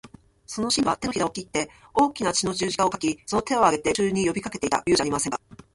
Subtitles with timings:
[0.47, 5.39] その神父は、てのひらを切って大きな血の十字架を書き、その手を上げて、群集に呼びかけていた、というじゃありませんか。